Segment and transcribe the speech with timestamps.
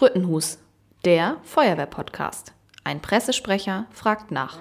[0.00, 0.56] Sprüttenhus,
[1.04, 2.54] der Feuerwehr-Podcast.
[2.84, 4.58] Ein Pressesprecher fragt nach.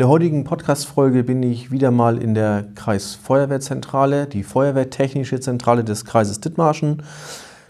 [0.00, 6.40] Der heutigen Podcast-Folge bin ich wieder mal in der Kreisfeuerwehrzentrale, die Feuerwehrtechnische Zentrale des Kreises
[6.40, 7.02] Dithmarschen.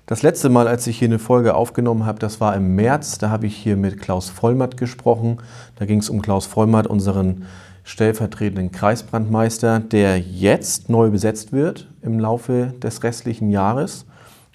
[0.06, 3.18] Das letzte Mal, als ich hier eine Folge aufgenommen habe, das war im März.
[3.18, 5.38] Da habe ich hier mit Klaus Vollmatt gesprochen.
[5.74, 7.46] Da ging es um Klaus Vollmatt, unseren
[7.82, 14.06] stellvertretenden Kreisbrandmeister, der jetzt neu besetzt wird im Laufe des restlichen Jahres.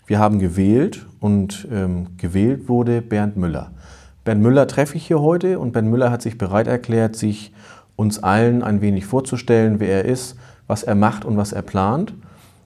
[0.07, 3.71] Wir haben gewählt und ähm, gewählt wurde Bernd Müller.
[4.25, 7.53] Bernd Müller treffe ich hier heute und Bernd Müller hat sich bereit erklärt, sich
[7.95, 10.35] uns allen ein wenig vorzustellen, wer er ist,
[10.67, 12.13] was er macht und was er plant.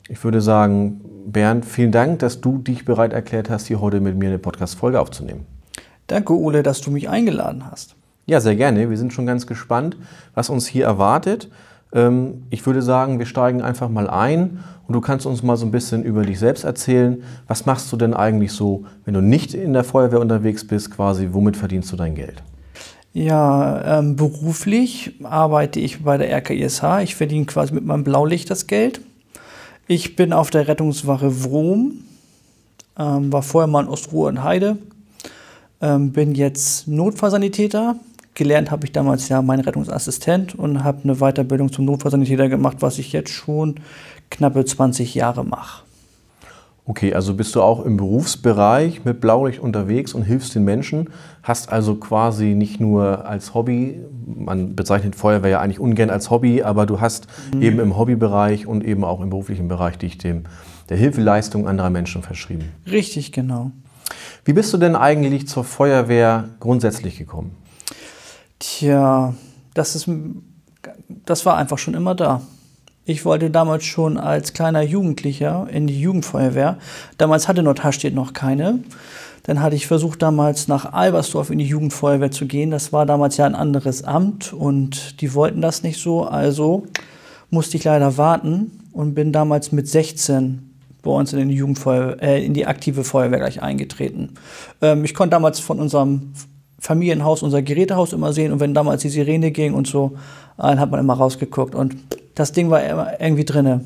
[0.07, 4.17] Ich würde sagen, Bernd, vielen Dank, dass du dich bereit erklärt hast, hier heute mit
[4.17, 5.45] mir eine Podcast-Folge aufzunehmen.
[6.07, 7.95] Danke, Ole, dass du mich eingeladen hast.
[8.25, 8.89] Ja, sehr gerne.
[8.89, 9.97] Wir sind schon ganz gespannt,
[10.33, 11.49] was uns hier erwartet.
[11.93, 15.65] Ähm, ich würde sagen, wir steigen einfach mal ein und du kannst uns mal so
[15.65, 17.23] ein bisschen über dich selbst erzählen.
[17.47, 21.29] Was machst du denn eigentlich so, wenn du nicht in der Feuerwehr unterwegs bist, quasi,
[21.31, 22.43] womit verdienst du dein Geld?
[23.13, 27.01] Ja, ähm, beruflich arbeite ich bei der RKISH.
[27.03, 29.01] Ich verdiene quasi mit meinem Blaulicht das Geld.
[29.87, 32.03] Ich bin auf der Rettungswache Wrom,
[32.97, 34.77] ähm, war vorher mal in Ostruhe und Heide,
[35.81, 37.95] ähm, bin jetzt Notfallsanitäter.
[38.39, 42.97] Gelernt habe ich damals ja meinen Rettungsassistent und habe eine Weiterbildung zum Notfallsanitäter gemacht, was
[42.97, 43.75] ich jetzt schon
[44.29, 45.83] knappe 20 Jahre mache.
[46.85, 51.09] Okay, also bist du auch im Berufsbereich mit Blaulicht unterwegs und hilfst den Menschen,
[51.43, 56.63] hast also quasi nicht nur als Hobby, man bezeichnet Feuerwehr ja eigentlich ungern als Hobby,
[56.63, 57.61] aber du hast mhm.
[57.61, 60.43] eben im Hobbybereich und eben auch im beruflichen Bereich dich dem,
[60.87, 62.71] der Hilfeleistung anderer Menschen verschrieben.
[62.89, 63.71] Richtig, genau.
[64.45, 67.51] Wie bist du denn eigentlich zur Feuerwehr grundsätzlich gekommen?
[68.59, 69.33] Tja,
[69.73, 70.09] das, ist,
[71.25, 72.41] das war einfach schon immer da.
[73.05, 76.77] Ich wollte damals schon als kleiner Jugendlicher in die Jugendfeuerwehr.
[77.17, 78.83] Damals hatte Nordhastedt noch keine.
[79.43, 82.69] Dann hatte ich versucht, damals nach Albersdorf in die Jugendfeuerwehr zu gehen.
[82.69, 86.25] Das war damals ja ein anderes Amt und die wollten das nicht so.
[86.25, 86.85] Also
[87.49, 90.69] musste ich leider warten und bin damals mit 16
[91.01, 94.35] bei uns in die, Jugendfeuerwehr, äh, in die aktive Feuerwehr gleich eingetreten.
[94.81, 96.33] Ähm, ich konnte damals von unserem
[96.79, 100.17] Familienhaus, unser Gerätehaus immer sehen und wenn damals die Sirene ging und so,
[100.57, 101.95] dann hat man immer rausgeguckt und
[102.35, 103.83] das Ding war immer irgendwie drinne.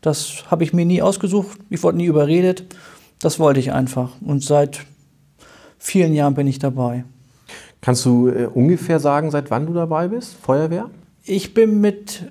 [0.00, 2.64] Das habe ich mir nie ausgesucht, ich wurde nie überredet,
[3.20, 4.80] das wollte ich einfach und seit
[5.78, 7.04] vielen Jahren bin ich dabei.
[7.80, 10.90] Kannst du äh, ungefähr sagen, seit wann du dabei bist, Feuerwehr?
[11.24, 12.30] Ich bin mit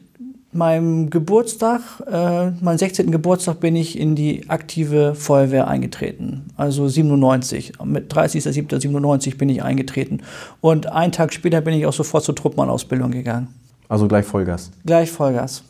[0.58, 1.82] meinem Geburtstag,
[2.12, 3.12] äh, meinem 16.
[3.12, 6.48] Geburtstag, bin ich in die aktive Feuerwehr eingetreten.
[6.58, 7.74] Also 97.
[7.86, 10.22] Mit 30.07.97 bin ich eingetreten.
[10.60, 13.48] Und einen Tag später bin ich auch sofort zur Truppmann-Ausbildung gegangen.
[13.88, 14.72] Also gleich Vollgas?
[14.86, 15.64] Gleich Vollgas.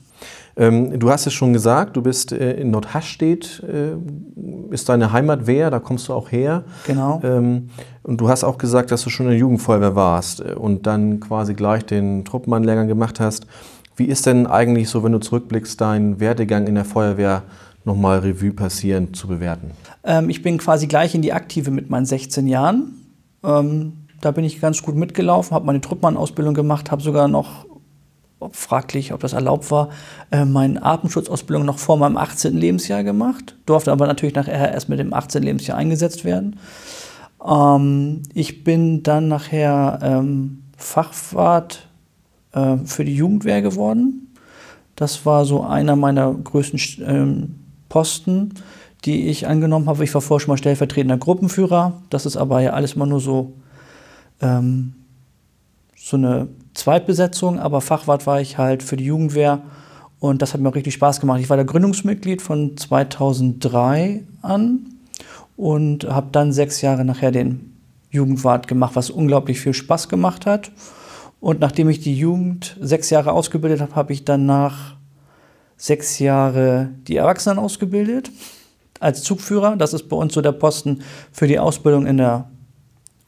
[0.56, 5.46] Ähm, du hast es schon gesagt, du bist äh, in Nordhastedt, äh, ist deine Heimat
[5.46, 6.64] wer, da kommst du auch her.
[6.88, 7.22] Genau.
[7.24, 7.70] Ähm,
[8.02, 11.20] und du hast auch gesagt, dass du schon in der Jugendfeuerwehr warst äh, und dann
[11.20, 13.46] quasi gleich den Truppmann-Lehrgang gemacht hast.
[13.98, 17.44] Wie ist denn eigentlich so, wenn du zurückblickst, dein Werdegang in der Feuerwehr
[17.84, 19.72] nochmal Revue passieren zu bewerten?
[20.04, 22.94] Ähm, ich bin quasi gleich in die Aktive mit meinen 16 Jahren.
[23.44, 27.66] Ähm, da bin ich ganz gut mitgelaufen, habe meine Truppmann-Ausbildung gemacht, habe sogar noch,
[28.52, 29.90] fraglich, ob das erlaubt war,
[30.30, 32.56] äh, meine Atemschutzausbildung noch vor meinem 18.
[32.56, 35.42] Lebensjahr gemacht, durfte aber natürlich nachher erst mit dem 18.
[35.42, 36.60] Lebensjahr eingesetzt werden.
[37.44, 41.87] Ähm, ich bin dann nachher ähm, Fachwart
[42.54, 44.34] äh, für die Jugendwehr geworden.
[44.96, 47.56] Das war so einer meiner größten ähm,
[47.90, 48.54] Posten,
[49.06, 50.04] die ich angenommen habe.
[50.04, 52.02] Ich war vorher schon mal stellvertretender Gruppenführer.
[52.10, 53.54] Das ist aber ja alles mal nur so,
[54.42, 54.96] ähm,
[55.96, 59.62] so eine Zweitbesetzung, aber Fachwart war ich halt für die Jugendwehr
[60.20, 61.42] und das hat mir auch richtig Spaß gemacht.
[61.42, 64.86] Ich war der Gründungsmitglied von 2003 an
[65.56, 67.74] und habe dann sechs Jahre nachher den
[68.10, 70.72] Jugendwart gemacht, was unglaublich viel Spaß gemacht hat.
[71.40, 74.96] Und nachdem ich die Jugend sechs Jahre ausgebildet habe, habe ich danach
[75.78, 78.32] sechs Jahre die Erwachsenen ausgebildet
[79.00, 79.76] als Zugführer.
[79.76, 82.50] Das ist bei uns so der Posten für die Ausbildung in der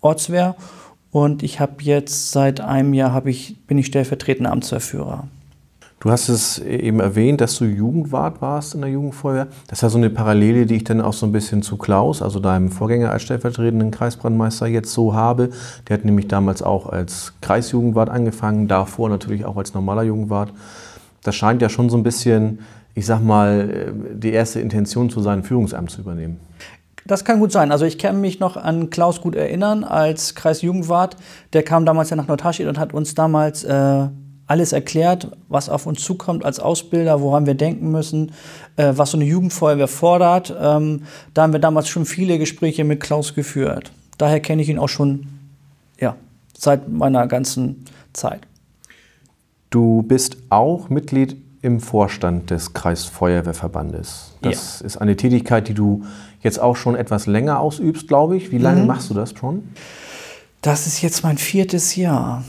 [0.02, 0.56] Ortswehr.
[1.12, 5.28] Und ich habe jetzt seit einem Jahr ich, bin ich stellvertretender Amtsverführer.
[6.00, 9.48] Du hast es eben erwähnt, dass du Jugendwart warst in der Jugendfeuerwehr.
[9.68, 12.22] Das ist ja so eine Parallele, die ich dann auch so ein bisschen zu Klaus,
[12.22, 15.50] also deinem Vorgänger als stellvertretenden Kreisbrandmeister, jetzt so habe.
[15.88, 20.54] Der hat nämlich damals auch als Kreisjugendwart angefangen, davor natürlich auch als normaler Jugendwart.
[21.24, 22.60] Das scheint ja schon so ein bisschen
[23.00, 26.40] ich sag mal, äh, die erste Intention zu seinem Führungsamt zu übernehmen?
[27.06, 27.72] Das kann gut sein.
[27.72, 31.16] Also ich kann mich noch an Klaus gut erinnern als Kreisjugendwart.
[31.54, 34.07] Der kam damals ja nach Nordharstedt und hat uns damals äh,
[34.50, 38.31] alles erklärt, was auf uns zukommt als Ausbilder, woran wir denken müssen,
[38.78, 40.54] äh, was so eine Jugendfeuerwehr fordert.
[40.60, 41.04] Ähm,
[41.36, 43.92] da haben wir damals schon viele Gespräche mit Klaus geführt.
[44.18, 45.28] Daher kenne ich ihn auch schon
[46.00, 46.16] ja,
[46.57, 48.42] seit meiner ganzen Zeit.
[49.69, 54.34] Du bist auch Mitglied im Vorstand des Kreisfeuerwehrverbandes.
[54.42, 54.86] Das ja.
[54.88, 56.06] ist eine Tätigkeit, die du
[56.42, 58.51] jetzt auch schon etwas länger ausübst, glaube ich.
[58.51, 58.88] Wie lange mhm.
[58.88, 59.69] machst du das schon?
[60.63, 62.44] Das ist jetzt mein viertes Jahr,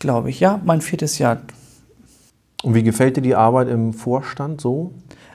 [0.00, 0.40] glaube ich.
[0.40, 1.38] Ja, mein viertes Jahr.
[2.62, 4.92] Und wie gefällt dir die Arbeit im Vorstand so?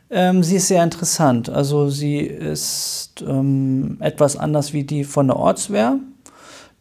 [0.09, 1.49] Ähm, sie ist sehr interessant.
[1.49, 5.97] Also sie ist ähm, etwas anders wie die von der Ortswehr.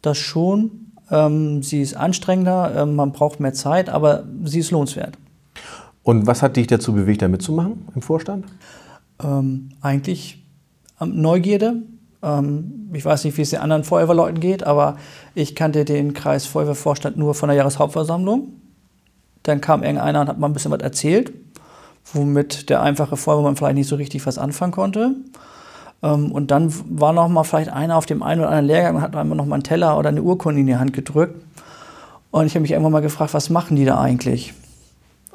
[0.02, 0.92] Das schon.
[1.10, 5.16] Ähm, sie ist anstrengender, ähm, man braucht mehr Zeit, aber sie ist lohnenswert.
[6.02, 8.46] Und was hat dich dazu bewegt, da mitzumachen im Vorstand?
[9.22, 10.44] Ähm, eigentlich
[11.00, 11.82] ähm, Neugierde.
[12.22, 14.96] Ähm, ich weiß nicht, wie es den anderen Feuerwehrleuten geht, aber
[15.34, 18.48] ich kannte den Kreis Feuerwehrvorstand nur von der Jahreshauptversammlung.
[19.42, 21.32] Dann kam irgendeiner und hat mal ein bisschen was erzählt,
[22.12, 25.16] womit der einfache Feuerwehrmann vielleicht nicht so richtig was anfangen konnte.
[26.02, 29.02] Ähm, und dann war noch mal vielleicht einer auf dem einen oder anderen Lehrgang und
[29.02, 31.42] hat einmal noch mal einen Teller oder eine Urkunde in die Hand gedrückt.
[32.30, 34.54] Und ich habe mich irgendwann mal gefragt, was machen die da eigentlich?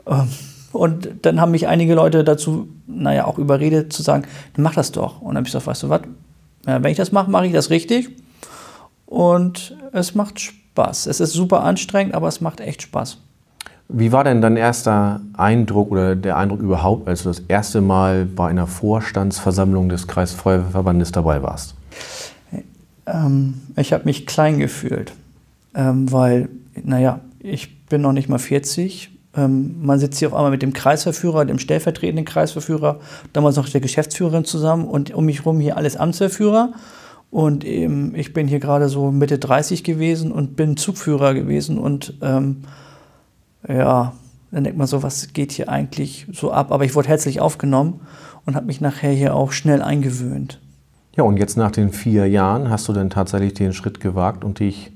[0.08, 0.30] Ähm,
[0.72, 4.24] und dann haben mich einige Leute dazu, naja, auch überredet zu sagen,
[4.58, 5.22] mach das doch.
[5.22, 6.02] Und dann habe ich gesagt, weißt du was,
[6.68, 8.10] ja, wenn ich das mache, mache ich das richtig.
[9.06, 11.08] Und es macht Spaß.
[11.08, 13.20] Es ist super anstrengend, aber es macht echt Spaß.
[13.90, 18.26] Wie war denn dein erster Eindruck oder der Eindruck überhaupt, als du das erste Mal
[18.26, 21.76] bei einer Vorstandsversammlung des Kreisfeuerwehrverbandes dabei warst?
[23.06, 25.14] Ähm, ich habe mich klein gefühlt,
[25.74, 26.50] ähm, weil,
[26.84, 29.17] naja, ich bin noch nicht mal 40.
[29.38, 33.00] Ähm, man sitzt hier auf einmal mit dem Kreisverführer, dem stellvertretenden Kreisverführer,
[33.32, 36.74] damals noch der Geschäftsführerin zusammen und um mich herum hier alles Amtsverführer.
[37.30, 42.16] Und ähm, ich bin hier gerade so Mitte 30 gewesen und bin Zugführer gewesen und
[42.22, 42.64] ähm,
[43.68, 44.14] ja,
[44.52, 46.72] dann denkt man so, was geht hier eigentlich so ab?
[46.72, 48.00] Aber ich wurde herzlich aufgenommen
[48.46, 50.60] und habe mich nachher hier auch schnell eingewöhnt.
[51.16, 54.60] Ja, und jetzt nach den vier Jahren hast du dann tatsächlich den Schritt gewagt und
[54.60, 54.92] dich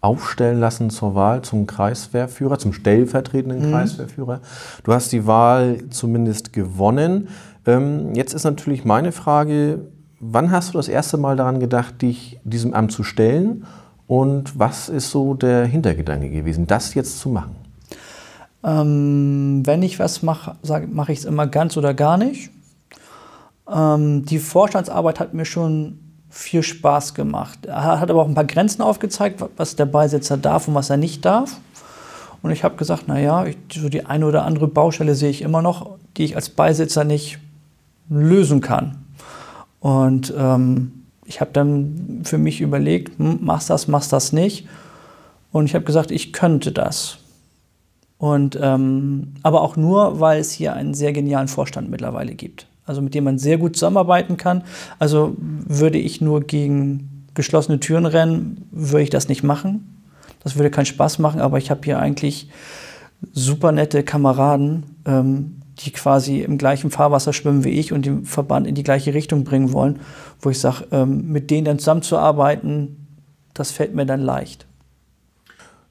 [0.00, 3.72] aufstellen lassen zur Wahl zum Kreiswehrführer, zum stellvertretenden mhm.
[3.72, 4.40] Kreiswehrführer.
[4.82, 7.28] Du hast die Wahl zumindest gewonnen.
[7.66, 9.80] Ähm, jetzt ist natürlich meine Frage,
[10.18, 13.66] wann hast du das erste Mal daran gedacht, dich diesem Amt zu stellen?
[14.06, 17.56] Und was ist so der Hintergedanke gewesen, das jetzt zu machen?
[18.64, 20.56] Ähm, wenn ich was mache,
[20.90, 22.50] mache ich es immer ganz oder gar nicht.
[23.70, 27.66] Ähm, die Vorstandsarbeit hat mir schon viel Spaß gemacht.
[27.66, 30.96] Er hat aber auch ein paar Grenzen aufgezeigt, was der Beisitzer darf und was er
[30.96, 31.60] nicht darf.
[32.42, 35.98] Und ich habe gesagt, naja, so die eine oder andere Baustelle sehe ich immer noch,
[36.16, 37.38] die ich als Beisitzer nicht
[38.08, 39.04] lösen kann.
[39.80, 40.92] Und ähm,
[41.24, 44.66] ich habe dann für mich überlegt, hm, machst das, machst das nicht.
[45.52, 47.18] Und ich habe gesagt, ich könnte das.
[48.18, 52.66] Und, ähm, aber auch nur, weil es hier einen sehr genialen Vorstand mittlerweile gibt.
[52.90, 54.64] Also mit dem man sehr gut zusammenarbeiten kann.
[54.98, 60.02] Also würde ich nur gegen geschlossene Türen rennen, würde ich das nicht machen.
[60.42, 62.50] Das würde keinen Spaß machen, aber ich habe hier eigentlich
[63.32, 68.66] super nette Kameraden, ähm, die quasi im gleichen Fahrwasser schwimmen wie ich und den Verband
[68.66, 70.00] in die gleiche Richtung bringen wollen,
[70.40, 73.06] wo ich sage, ähm, mit denen dann zusammenzuarbeiten,
[73.54, 74.66] das fällt mir dann leicht.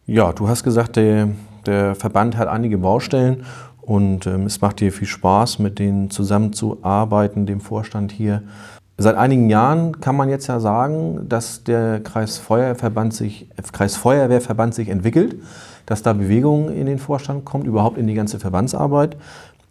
[0.05, 1.29] Ja, du hast gesagt, der,
[1.65, 3.45] der Verband hat einige Baustellen
[3.89, 8.43] und ähm, es macht dir viel Spaß, mit denen zusammenzuarbeiten, dem Vorstand hier.
[8.99, 15.37] Seit einigen Jahren kann man jetzt ja sagen, dass der Kreisfeuerwehrverband sich, Kreisfeuerwehrverband sich entwickelt,
[15.87, 19.17] dass da Bewegung in den Vorstand kommt, überhaupt in die ganze Verbandsarbeit.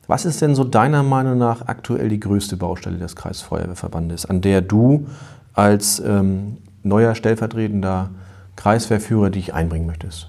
[0.08, 4.62] Was ist denn so deiner Meinung nach aktuell die größte Baustelle des Kreisfeuerwehrverbandes, an der
[4.62, 5.06] du
[5.52, 8.10] als ähm, neuer stellvertretender
[8.56, 10.28] Kreiswehrführer dich einbringen möchtest?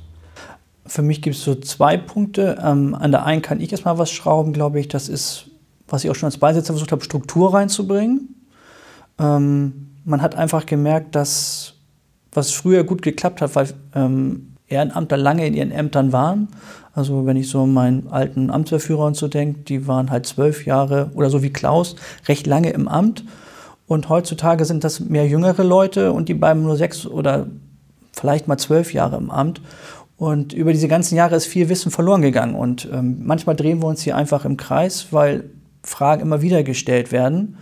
[0.90, 2.58] Für mich gibt es so zwei Punkte.
[2.64, 4.88] Ähm, an der einen kann ich erstmal was schrauben, glaube ich.
[4.88, 5.46] Das ist,
[5.88, 8.36] was ich auch schon als Beisitzer versucht habe, Struktur reinzubringen.
[9.20, 11.76] Ähm, man hat einfach gemerkt, dass
[12.32, 16.48] was früher gut geklappt hat, weil ähm, Ehrenamtler lange in ihren Ämtern waren.
[16.94, 21.12] Also wenn ich so meinen alten Amtsverführer und so denke, die waren halt zwölf Jahre
[21.14, 21.96] oder so wie Klaus,
[22.28, 23.24] recht lange im Amt.
[23.88, 27.48] Und heutzutage sind das mehr jüngere Leute und die bleiben nur sechs oder
[28.12, 29.62] vielleicht mal zwölf Jahre im Amt.
[30.20, 32.54] Und über diese ganzen Jahre ist viel Wissen verloren gegangen.
[32.54, 35.50] Und ähm, manchmal drehen wir uns hier einfach im Kreis, weil
[35.82, 37.56] Fragen immer wieder gestellt werden.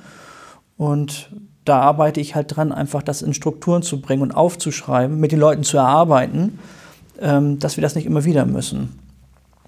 [0.75, 1.29] Und
[1.65, 5.39] da arbeite ich halt dran, einfach das in Strukturen zu bringen und aufzuschreiben, mit den
[5.39, 6.57] Leuten zu erarbeiten,
[7.21, 8.97] ähm, dass wir das nicht immer wieder müssen.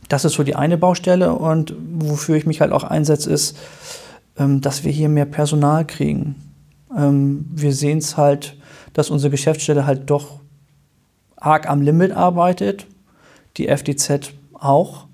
[0.08, 3.55] das ist so die eine Baustelle und wofür ich mich halt auch einsetze, ist,
[4.39, 6.34] ähm, dass wir hier mehr Personal kriegen.
[6.98, 8.58] Ähm, wir sehen es halt,
[8.93, 10.38] dass unsere Geschäftsstelle halt doch
[11.39, 12.88] arg am Limit arbeitet,
[13.58, 15.08] die FDZ auch.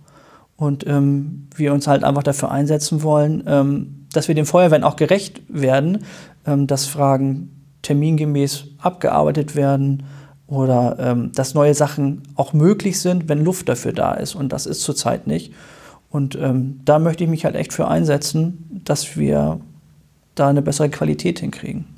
[0.58, 4.96] Und ähm, wir uns halt einfach dafür einsetzen wollen, ähm, dass wir den Feuerwehren auch
[4.96, 6.06] gerecht werden,
[6.46, 10.04] ähm, dass Fragen termingemäß abgearbeitet werden
[10.48, 14.36] oder ähm, dass neue Sachen auch möglich sind, wenn Luft dafür da ist.
[14.36, 15.54] Und das ist zurzeit nicht.
[16.10, 19.60] Und ähm, da möchte ich mich halt echt für einsetzen, dass wir
[20.36, 21.95] da eine bessere Qualität hinkriegen.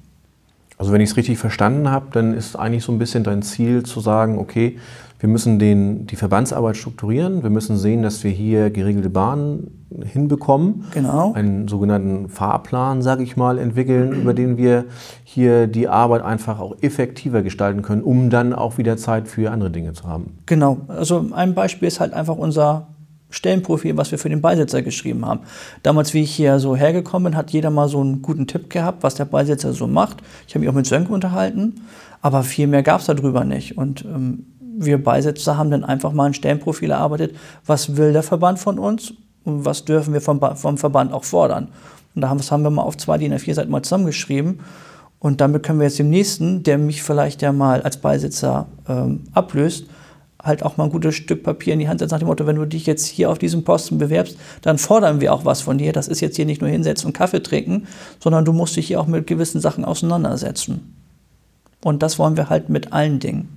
[0.77, 3.83] Also wenn ich es richtig verstanden habe, dann ist eigentlich so ein bisschen dein Ziel
[3.83, 4.77] zu sagen, okay,
[5.19, 10.85] wir müssen den, die Verbandsarbeit strukturieren, wir müssen sehen, dass wir hier geregelte Bahnen hinbekommen,
[10.93, 11.33] genau.
[11.33, 14.85] einen sogenannten Fahrplan, sage ich mal, entwickeln, über den wir
[15.23, 19.71] hier die Arbeit einfach auch effektiver gestalten können, um dann auch wieder Zeit für andere
[19.71, 20.37] Dinge zu haben.
[20.45, 22.87] Genau, also ein Beispiel ist halt einfach unser
[23.29, 25.41] Stellenprofil, was wir für den Beisitzer geschrieben haben.
[25.83, 29.03] Damals, wie ich hier so hergekommen bin, hat jeder mal so einen guten Tipp gehabt,
[29.03, 30.17] was der Beisitzer so macht.
[30.47, 31.81] Ich habe mich auch mit Sönke unterhalten,
[32.21, 33.77] aber viel mehr gab es darüber nicht.
[33.77, 34.45] Und ähm,
[34.79, 39.13] wir Beisitzer haben dann einfach mal ein Stellenprofil erarbeitet, was will der Verband von uns
[39.43, 41.69] und was dürfen wir vom, vom Verband auch fordern.
[42.15, 44.59] Und da haben, das haben wir mal auf zwei DIN A4 Seiten mal zusammengeschrieben.
[45.19, 49.23] Und damit können wir jetzt dem Nächsten, der mich vielleicht ja mal als Beisitzer ähm,
[49.33, 49.87] ablöst,
[50.47, 52.55] halt auch mal ein gutes Stück Papier in die Hand setzen, nach dem Motto, wenn
[52.55, 55.93] du dich jetzt hier auf diesem Posten bewerbst, dann fordern wir auch was von dir.
[55.93, 57.87] Das ist jetzt hier nicht nur hinsetzen und Kaffee trinken,
[58.19, 60.95] sondern du musst dich hier auch mit gewissen Sachen auseinandersetzen.
[61.83, 63.49] Und das wollen wir halt mit allen Dingen.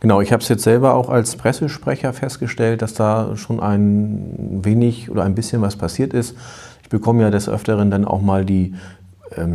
[0.00, 5.10] Genau, ich habe es jetzt selber auch als Pressesprecher festgestellt, dass da schon ein wenig
[5.10, 6.34] oder ein bisschen was passiert ist.
[6.82, 8.74] Ich bekomme ja des Öfteren dann auch mal die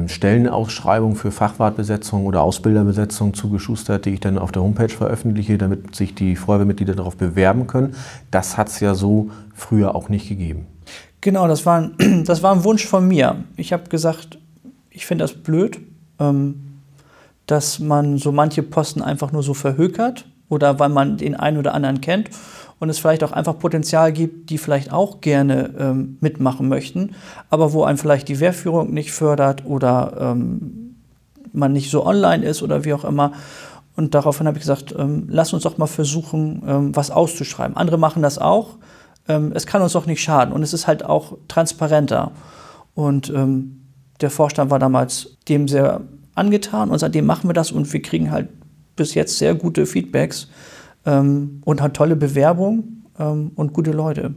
[0.07, 6.15] Stellenausschreibung für Fachwartbesetzung oder Ausbilderbesetzung zugeschustert, die ich dann auf der Homepage veröffentliche, damit sich
[6.15, 7.96] die Feuerwehrmitglieder darauf bewerben können.
[8.31, 10.67] Das hat es ja so früher auch nicht gegeben.
[11.22, 13.43] Genau, das war ein, das war ein Wunsch von mir.
[13.55, 14.38] Ich habe gesagt,
[14.89, 15.79] ich finde das blöd,
[16.19, 16.79] ähm,
[17.46, 21.74] dass man so manche Posten einfach nur so verhökert oder weil man den einen oder
[21.74, 22.29] anderen kennt
[22.79, 27.15] und es vielleicht auch einfach Potenzial gibt, die vielleicht auch gerne ähm, mitmachen möchten,
[27.50, 30.96] aber wo einen vielleicht die Wehrführung nicht fördert oder ähm,
[31.53, 33.34] man nicht so online ist oder wie auch immer.
[33.96, 37.75] Und daraufhin habe ich gesagt, ähm, lass uns doch mal versuchen, ähm, was auszuschreiben.
[37.75, 38.75] Andere machen das auch.
[39.27, 42.31] Ähm, es kann uns doch nicht schaden und es ist halt auch transparenter.
[42.93, 43.81] Und ähm,
[44.22, 46.01] der Vorstand war damals dem sehr
[46.36, 48.50] angetan und seitdem machen wir das und wir kriegen halt
[48.96, 50.48] bis jetzt sehr gute Feedbacks
[51.08, 52.84] ähm, und hat tolle Bewerbung
[53.18, 54.36] ähm, und gute Leute.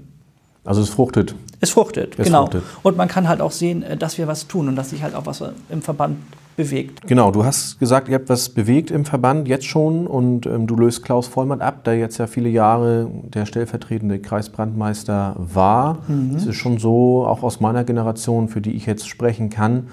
[0.65, 1.35] Also es fruchtet.
[1.61, 2.45] Es fruchtet, es genau.
[2.45, 2.63] Fruchtet.
[2.83, 5.15] Und man kann halt auch sehen, äh, dass wir was tun und dass sich halt
[5.15, 6.17] auch was im Verband
[6.57, 7.07] bewegt.
[7.07, 10.77] Genau, du hast gesagt, ihr habt was bewegt im Verband jetzt schon und ähm, du
[10.77, 15.99] löst Klaus Vollmann ab, der jetzt ja viele Jahre der stellvertretende Kreisbrandmeister war.
[16.07, 16.37] Mhm.
[16.37, 19.89] Es ist schon so, auch aus meiner Generation, für die ich jetzt sprechen kann,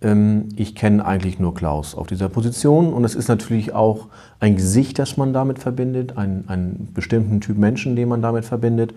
[0.00, 4.08] ich kenne eigentlich nur Klaus auf dieser Position und es ist natürlich auch
[4.40, 8.92] ein Gesicht, das man damit verbindet, einen, einen bestimmten Typ Menschen, den man damit verbindet.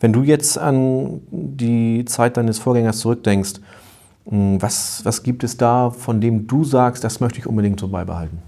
[0.00, 3.60] Wenn du jetzt an die Zeit deines Vorgängers zurückdenkst,
[4.28, 7.88] hm, was, was gibt es da, von dem du sagst, das möchte ich unbedingt so
[7.88, 8.38] beibehalten?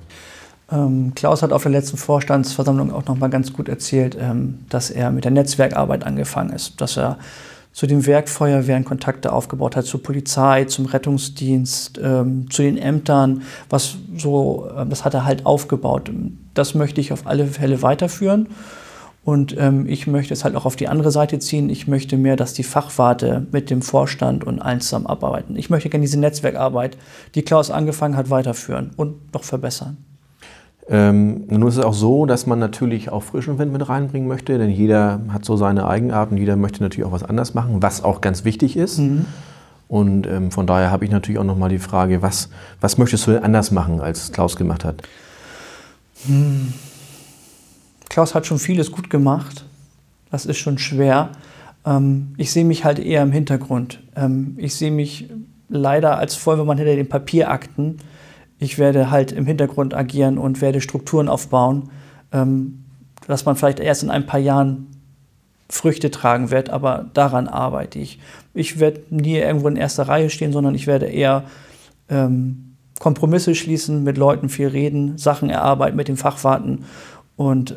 [0.70, 4.90] Ähm, Klaus hat auf der letzten Vorstandsversammlung auch noch mal ganz gut erzählt, ähm, dass
[4.90, 7.18] er mit der Netzwerkarbeit angefangen ist, dass er
[7.72, 13.96] zu den Werkfeuerwehren Kontakte aufgebaut hat, zur Polizei, zum Rettungsdienst, ähm, zu den Ämtern, was
[14.16, 16.10] so, äh, das hat er halt aufgebaut.
[16.54, 18.48] Das möchte ich auf alle Fälle weiterführen.
[19.22, 21.68] Und ähm, ich möchte es halt auch auf die andere Seite ziehen.
[21.68, 25.56] Ich möchte mehr, dass die Fachwarte mit dem Vorstand und allen zusammen arbeiten.
[25.56, 26.96] Ich möchte gerne diese Netzwerkarbeit,
[27.34, 29.98] die Klaus angefangen hat, weiterführen und noch verbessern.
[30.90, 34.58] Ähm, nun ist es auch so, dass man natürlich auch frischen Wind mit reinbringen möchte,
[34.58, 38.20] denn jeder hat so seine Eigenarten, jeder möchte natürlich auch was anders machen, was auch
[38.20, 38.98] ganz wichtig ist.
[38.98, 39.26] Mhm.
[39.86, 42.48] Und ähm, von daher habe ich natürlich auch nochmal die Frage, was,
[42.80, 45.02] was möchtest du anders machen, als Klaus gemacht hat?
[46.26, 46.72] Hm.
[48.08, 49.64] Klaus hat schon vieles gut gemacht.
[50.30, 51.30] Das ist schon schwer.
[51.84, 54.00] Ähm, ich sehe mich halt eher im Hintergrund.
[54.16, 55.28] Ähm, ich sehe mich
[55.68, 57.98] leider als Feuerwehrmann hinter den Papierakten
[58.60, 61.90] ich werde halt im Hintergrund agieren und werde Strukturen aufbauen,
[62.30, 62.84] ähm,
[63.26, 64.86] dass man vielleicht erst in ein paar Jahren
[65.70, 68.20] Früchte tragen wird, aber daran arbeite ich.
[68.54, 71.44] Ich werde nie irgendwo in erster Reihe stehen, sondern ich werde eher
[72.08, 76.84] ähm, Kompromisse schließen, mit Leuten viel reden, Sachen erarbeiten, mit den Fachwarten
[77.36, 77.76] und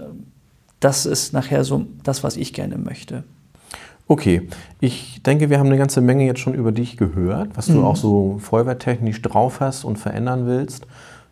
[0.81, 3.23] das ist nachher so das, was ich gerne möchte.
[4.13, 4.47] Okay,
[4.79, 7.73] ich denke, wir haben eine ganze Menge jetzt schon über dich gehört, was mhm.
[7.73, 10.85] du auch so feuerwehrtechnisch drauf hast und verändern willst.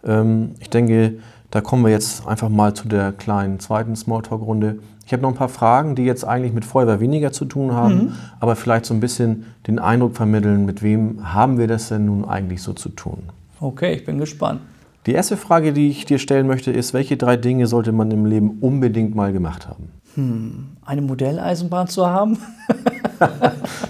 [0.03, 1.19] Ähm, ich denke,
[1.51, 4.79] Da kommen wir jetzt einfach mal zu der kleinen zweiten Smalltalk-Runde.
[5.05, 7.95] Ich habe noch ein paar Fragen, die jetzt eigentlich mit Feuerwehr weniger zu tun haben,
[7.95, 8.13] mhm.
[8.39, 12.23] aber vielleicht so ein bisschen den Eindruck vermitteln, mit wem haben wir das denn nun
[12.23, 13.23] eigentlich so zu tun?
[13.59, 14.61] Okay, ich bin gespannt.
[15.05, 18.25] Die erste Frage, die ich dir stellen möchte, ist, welche drei Dinge sollte man im
[18.25, 19.89] Leben unbedingt mal gemacht haben?
[20.15, 22.37] Hm, eine Modelleisenbahn zu haben.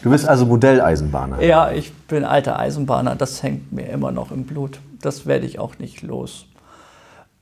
[0.04, 1.42] du bist also Modelleisenbahner.
[1.42, 3.16] Ja, ich bin alter Eisenbahner.
[3.16, 4.80] Das hängt mir immer noch im Blut.
[5.02, 6.46] Das werde ich auch nicht los.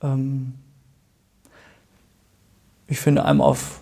[0.01, 0.53] Ähm
[2.87, 3.81] ich finde, einmal auf,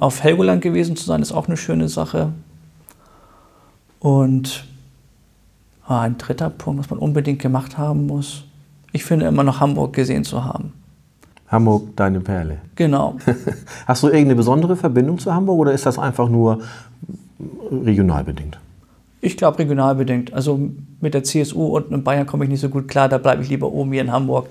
[0.00, 2.32] auf Helgoland gewesen zu sein, ist auch eine schöne Sache.
[4.00, 4.66] Und
[5.86, 8.44] ah, ein dritter Punkt, was man unbedingt gemacht haben muss.
[8.92, 10.72] Ich finde immer noch Hamburg gesehen zu haben.
[11.48, 12.58] Hamburg, deine Perle.
[12.74, 13.16] Genau.
[13.86, 16.60] Hast du irgendeine besondere Verbindung zu Hamburg oder ist das einfach nur
[17.70, 18.58] regional bedingt?
[19.24, 20.34] Ich glaube regional bedingt.
[20.34, 20.60] Also
[21.00, 23.48] mit der CSU unten in Bayern komme ich nicht so gut klar, da bleibe ich
[23.48, 24.48] lieber oben hier in Hamburg.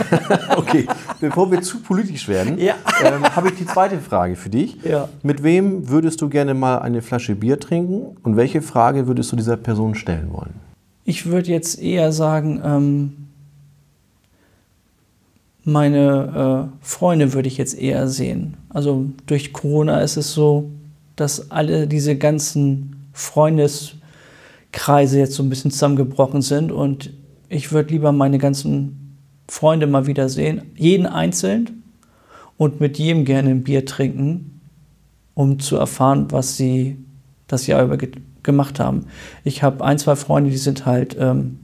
[0.56, 0.86] okay,
[1.20, 2.74] bevor wir zu politisch werden, ja.
[3.04, 4.78] ähm, habe ich die zweite Frage für dich.
[4.82, 5.10] Ja.
[5.22, 9.36] Mit wem würdest du gerne mal eine Flasche Bier trinken und welche Frage würdest du
[9.36, 10.54] dieser Person stellen wollen?
[11.04, 13.12] Ich würde jetzt eher sagen, ähm,
[15.64, 18.56] meine äh, Freunde würde ich jetzt eher sehen.
[18.68, 20.70] Also durch Corona ist es so,
[21.16, 27.10] dass alle diese ganzen Freundeskreise jetzt so ein bisschen zusammengebrochen sind und
[27.48, 29.16] ich würde lieber meine ganzen
[29.48, 31.82] Freunde mal wieder sehen, jeden einzeln
[32.56, 34.60] und mit jedem gerne ein Bier trinken,
[35.34, 36.98] um zu erfahren, was sie
[37.46, 38.10] das Jahr über ge
[38.42, 39.06] gemacht haben.
[39.42, 41.60] Ich habe ein, zwei Freunde, die sind halt ähm,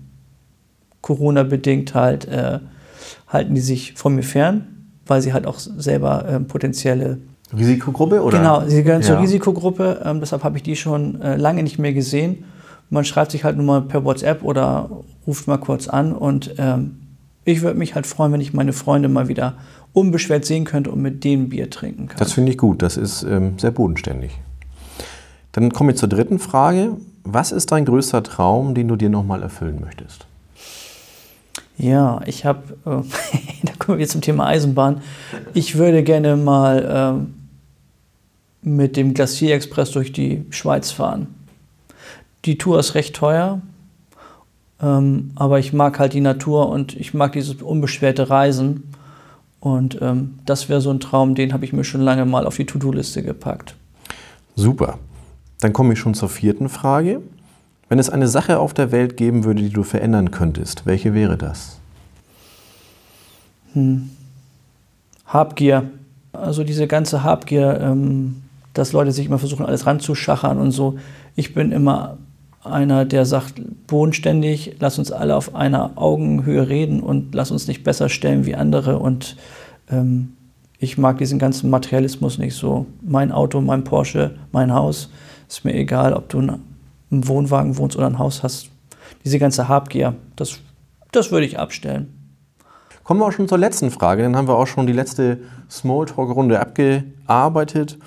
[1.03, 2.61] Corona-bedingt halt äh,
[3.29, 4.67] halten die sich von mir fern,
[5.07, 7.19] weil sie halt auch selber ähm, potenzielle
[7.57, 8.39] Risikogruppe oder?
[8.39, 9.09] Genau, sie gehören ja.
[9.09, 10.03] zur Risikogruppe.
[10.05, 12.45] Ähm, deshalb habe ich die schon äh, lange nicht mehr gesehen.
[12.91, 14.91] Man schreibt sich halt nur mal per WhatsApp oder
[15.27, 16.13] ruft mal kurz an.
[16.13, 16.99] Und ähm,
[17.45, 19.55] ich würde mich halt freuen, wenn ich meine Freunde mal wieder
[19.93, 22.19] unbeschwert sehen könnte und mit denen Bier trinken kann.
[22.19, 22.83] Das finde ich gut.
[22.83, 24.39] Das ist ähm, sehr bodenständig.
[25.53, 26.97] Dann kommen wir zur dritten Frage.
[27.25, 30.27] Was ist dein größter Traum, den du dir nochmal erfüllen möchtest?
[31.81, 33.03] Ja, ich habe, äh,
[33.63, 35.01] da kommen wir zum Thema Eisenbahn.
[35.55, 37.25] Ich würde gerne mal
[38.65, 41.29] äh, mit dem Glacier Express durch die Schweiz fahren.
[42.45, 43.63] Die Tour ist recht teuer,
[44.83, 48.93] ähm, aber ich mag halt die Natur und ich mag dieses unbeschwerte Reisen.
[49.59, 52.57] Und ähm, das wäre so ein Traum, den habe ich mir schon lange mal auf
[52.57, 53.75] die To-Do-Liste gepackt.
[54.55, 54.99] Super.
[55.61, 57.23] Dann komme ich schon zur vierten Frage.
[57.91, 61.37] Wenn es eine Sache auf der Welt geben würde, die du verändern könntest, welche wäre
[61.37, 61.81] das?
[63.73, 64.11] Hm.
[65.27, 65.91] Habgier.
[66.33, 68.43] Also diese ganze Habgier, ähm,
[68.75, 70.99] dass Leute sich immer versuchen, alles ranzuschachern und so.
[71.35, 72.17] Ich bin immer
[72.63, 77.83] einer, der sagt, bodenständig, lass uns alle auf einer Augenhöhe reden und lass uns nicht
[77.83, 79.01] besser stellen wie andere.
[79.01, 79.37] Und
[79.91, 80.35] ähm,
[80.79, 82.87] ich mag diesen ganzen Materialismus nicht so.
[83.03, 85.11] Mein Auto, mein Porsche, mein Haus,
[85.49, 86.41] ist mir egal, ob du
[87.11, 88.71] im Wohnwagen wohnst oder ein Haus hast,
[89.25, 90.59] diese ganze Habgier, das,
[91.13, 92.15] das würde ich abstellen.
[93.05, 94.23] Kommen wir auch schon zur letzten Frage.
[94.23, 97.99] Dann haben wir auch schon die letzte Smalltalk-Runde abgearbeitet.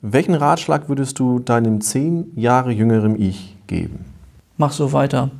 [0.00, 4.06] Welchen Ratschlag würdest du deinem zehn Jahre jüngeren Ich geben?
[4.56, 5.30] Mach so weiter.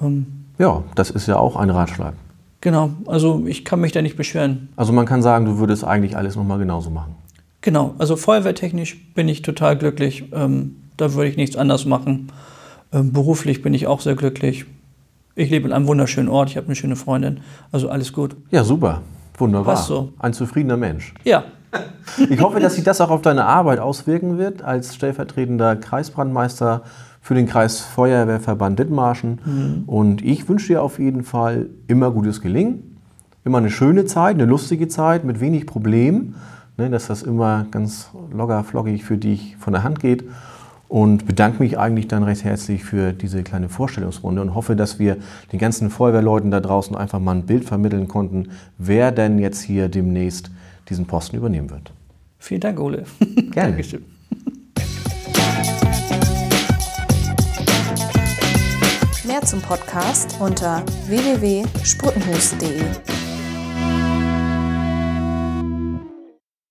[0.00, 2.12] Ähm, ja, das ist ja auch ein Ratschlag.
[2.60, 4.68] Genau, also ich kann mich da nicht beschweren.
[4.76, 7.14] Also man kann sagen, du würdest eigentlich alles nochmal genauso machen.
[7.62, 10.30] Genau, also feuerwehrtechnisch bin ich total glücklich.
[10.32, 12.28] Ähm, da würde ich nichts anders machen.
[12.92, 14.66] Ähm, beruflich bin ich auch sehr glücklich.
[15.34, 17.40] Ich lebe in einem wunderschönen Ort, ich habe eine schöne Freundin.
[17.72, 18.36] Also alles gut.
[18.50, 19.02] Ja, super.
[19.36, 19.74] Wunderbar.
[19.74, 20.12] Passt so.
[20.18, 21.12] Ein zufriedener Mensch.
[21.24, 21.44] Ja.
[22.30, 26.82] Ich hoffe, dass sich das auch auf deine Arbeit auswirken wird als stellvertretender Kreisbrandmeister
[27.20, 29.40] für den Kreisfeuerwehrverband Dithmarschen.
[29.44, 29.82] Mhm.
[29.86, 33.00] Und ich wünsche dir auf jeden Fall immer gutes Gelingen,
[33.44, 36.36] immer eine schöne Zeit, eine lustige Zeit mit wenig Problemen,
[36.76, 40.22] ne, dass das immer ganz locker, flockig für dich von der Hand geht
[40.94, 45.16] und bedanke mich eigentlich dann recht herzlich für diese kleine Vorstellungsrunde und hoffe, dass wir
[45.50, 49.88] den ganzen Feuerwehrleuten da draußen einfach mal ein Bild vermitteln konnten, wer denn jetzt hier
[49.88, 50.52] demnächst
[50.88, 51.92] diesen Posten übernehmen wird.
[52.38, 53.06] Vielen Dank, Ole.
[53.18, 53.50] Gerne.
[53.72, 54.04] Dankeschön.
[59.26, 63.23] Mehr zum Podcast unter www.sprutenhus.de.